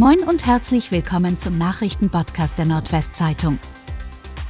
[0.00, 3.58] Moin und herzlich willkommen zum Nachrichtenpodcast der Nordwestzeitung.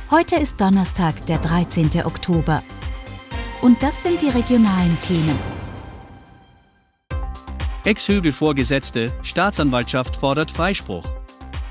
[0.08, 1.90] Heute ist Donnerstag, der 13.
[2.04, 2.62] Oktober.
[3.60, 5.36] Und das sind die regionalen Themen.
[7.84, 11.16] Ex-Högel-Vorgesetzte, Staatsanwaltschaft fordert Freispruch.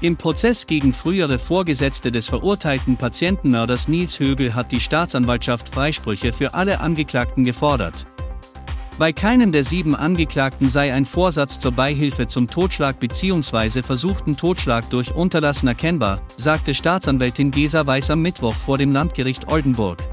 [0.02, 6.54] Im Prozess gegen frühere Vorgesetzte des verurteilten Patientenmörders Nils Högel hat die Staatsanwaltschaft Freisprüche für
[6.54, 8.08] alle Angeklagten gefordert.
[9.00, 13.82] Bei keinem der sieben Angeklagten sei ein Vorsatz zur Beihilfe zum Totschlag bzw.
[13.82, 20.04] versuchten Totschlag durch Unterlassen erkennbar, sagte Staatsanwältin Gesa Weiß am Mittwoch vor dem Landgericht Oldenburg.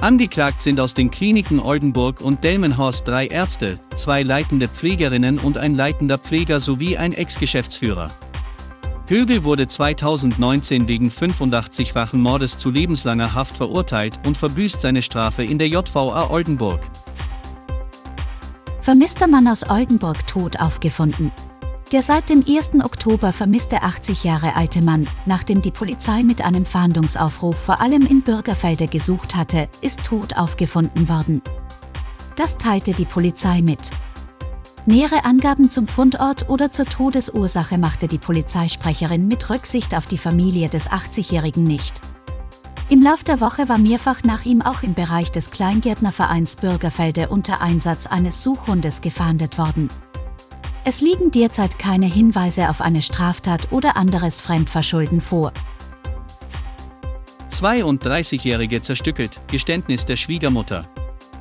[0.00, 5.74] Angeklagt sind aus den Kliniken Oldenburg und Delmenhorst drei Ärzte, zwei leitende Pflegerinnen und ein
[5.74, 8.10] leitender Pfleger sowie ein Ex-Geschäftsführer.
[9.08, 15.58] Högel wurde 2019 wegen 85-fachen Mordes zu lebenslanger Haft verurteilt und verbüßt seine Strafe in
[15.58, 16.80] der JVA Oldenburg.
[18.82, 21.30] Vermisster Mann aus Oldenburg tot aufgefunden.
[21.92, 22.82] Der seit dem 1.
[22.82, 28.22] Oktober vermisste 80 Jahre alte Mann, nachdem die Polizei mit einem Fahndungsaufruf vor allem in
[28.22, 31.42] Bürgerfelde gesucht hatte, ist tot aufgefunden worden.
[32.36, 33.90] Das teilte die Polizei mit.
[34.86, 40.70] Nähere Angaben zum Fundort oder zur Todesursache machte die Polizeisprecherin mit Rücksicht auf die Familie
[40.70, 42.00] des 80-Jährigen nicht.
[42.90, 47.60] Im Lauf der Woche war mehrfach nach ihm auch im Bereich des Kleingärtnervereins Bürgerfelde unter
[47.60, 49.88] Einsatz eines Suchhundes gefahndet worden.
[50.84, 55.52] Es liegen derzeit keine Hinweise auf eine Straftat oder anderes Fremdverschulden vor.
[57.48, 60.88] 32-Jährige zerstückelt, Geständnis der Schwiegermutter.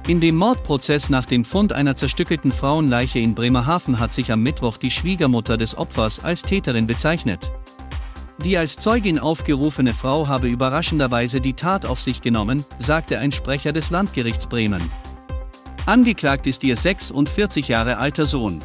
[0.08, 4.78] In dem Mordprozess nach dem Fund einer zerstückelten Frauenleiche in Bremerhaven hat sich am Mittwoch
[4.78, 7.52] die Schwiegermutter des Opfers als Täterin bezeichnet.
[8.45, 13.73] Die als Zeugin aufgerufene Frau habe überraschenderweise die Tat auf sich genommen, sagte ein Sprecher
[13.73, 14.81] des Landgerichts Bremen.
[15.86, 18.59] Angeklagt ist ihr 46 Jahre alter Sohn.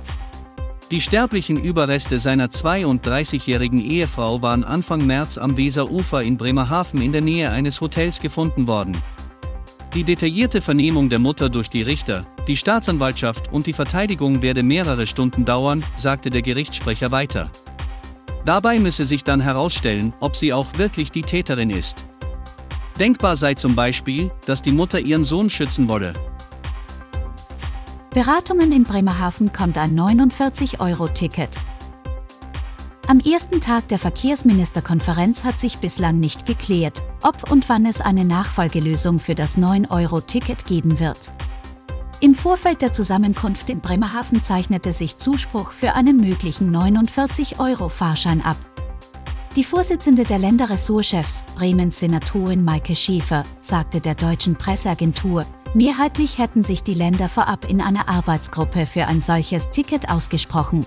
[0.93, 7.23] Die sterblichen Überreste seiner 32-jährigen Ehefrau waren Anfang März am Weserufer in Bremerhaven in der
[7.23, 8.97] Nähe eines Hotels gefunden worden.
[9.95, 15.07] Die detaillierte Vernehmung der Mutter durch die Richter, die Staatsanwaltschaft und die Verteidigung werde mehrere
[15.07, 17.51] Stunden dauern, sagte der Gerichtssprecher weiter.
[18.45, 22.05] Dabei müsse sich dann herausstellen, ob sie auch wirklich die Täterin ist.
[23.01, 26.13] Denkbar sei zum Beispiel, dass die Mutter ihren Sohn schützen wolle.
[28.11, 31.59] Beratungen in Bremerhaven kommt ein 49-Euro-Ticket.
[33.09, 38.25] Am ersten Tag der Verkehrsministerkonferenz hat sich bislang nicht geklärt, ob und wann es eine
[38.25, 41.33] Nachfolgelösung für das 9-Euro-Ticket geben wird.
[42.21, 48.57] Im Vorfeld der Zusammenkunft in Bremerhaven zeichnete sich Zuspruch für einen möglichen 49-Euro-Fahrschein ab.
[49.57, 56.83] Die Vorsitzende der Länderressortchefs, Bremens Senatorin Maike Schäfer, sagte der deutschen Presseagentur, mehrheitlich hätten sich
[56.83, 60.87] die Länder vorab in einer Arbeitsgruppe für ein solches Ticket ausgesprochen.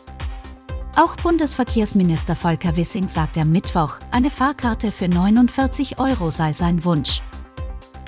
[0.96, 7.22] Auch Bundesverkehrsminister Volker Wissing sagte am Mittwoch, eine Fahrkarte für 49 Euro sei sein Wunsch.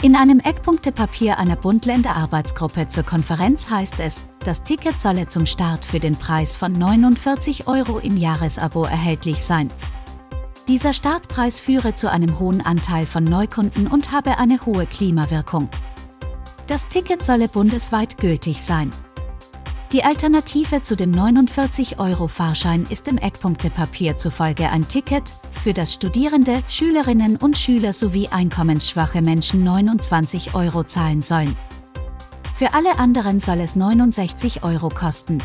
[0.01, 5.99] In einem Eckpunktepapier einer Bund-Länder-Arbeitsgruppe zur Konferenz heißt es, das Ticket solle zum Start für
[5.99, 9.67] den Preis von 49 Euro im Jahresabo erhältlich sein.
[10.69, 15.67] Dieser Startpreis führe zu einem hohen Anteil von Neukunden und habe eine hohe Klimawirkung.
[16.67, 18.91] Das Ticket solle bundesweit gültig sein.
[19.91, 25.33] Die Alternative zu dem 49-Euro-Fahrschein ist im Eckpunktepapier zufolge ein Ticket,
[25.63, 31.55] für das Studierende, Schülerinnen und Schüler sowie einkommensschwache Menschen 29 Euro zahlen sollen.
[32.53, 35.39] Für alle anderen soll es 69 Euro kosten.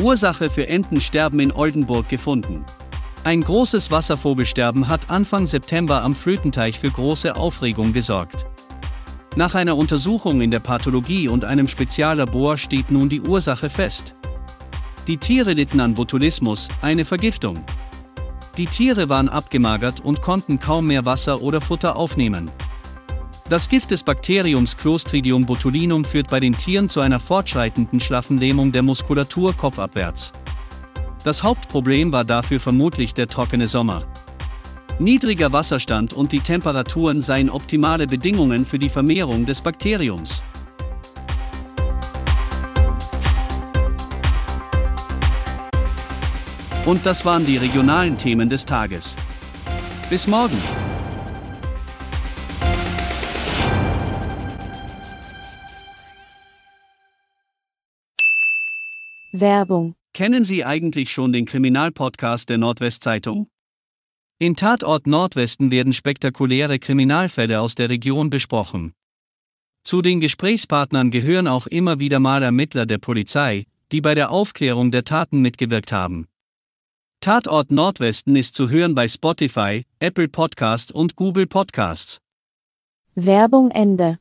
[0.00, 2.64] Ursache für Entensterben in Oldenburg gefunden.
[3.22, 8.46] Ein großes Wasservogelsterben hat Anfang September am Flötenteich für große Aufregung gesorgt.
[9.36, 14.16] Nach einer Untersuchung in der Pathologie und einem Speziallabor steht nun die Ursache fest.
[15.06, 17.64] Die Tiere litten an Botulismus, eine Vergiftung.
[18.56, 22.50] Die Tiere waren abgemagert und konnten kaum mehr Wasser oder Futter aufnehmen.
[23.48, 28.72] Das Gift des Bakteriums Clostridium botulinum führt bei den Tieren zu einer fortschreitenden schlaffen Lähmung
[28.72, 30.32] der Muskulatur kopfabwärts.
[31.22, 34.04] Das Hauptproblem war dafür vermutlich der trockene Sommer.
[35.00, 40.42] Niedriger Wasserstand und die Temperaturen seien optimale Bedingungen für die Vermehrung des Bakteriums.
[46.84, 49.16] Und das waren die regionalen Themen des Tages.
[50.10, 50.58] Bis morgen.
[59.32, 59.94] Werbung.
[60.12, 63.46] Kennen Sie eigentlich schon den Kriminalpodcast der Nordwestzeitung?
[64.42, 68.94] In Tatort Nordwesten werden spektakuläre Kriminalfälle aus der Region besprochen.
[69.84, 74.90] Zu den Gesprächspartnern gehören auch immer wieder mal Ermittler der Polizei, die bei der Aufklärung
[74.90, 76.26] der Taten mitgewirkt haben.
[77.20, 82.16] Tatort Nordwesten ist zu hören bei Spotify, Apple Podcast und Google Podcasts.
[83.14, 84.20] Werbung Ende.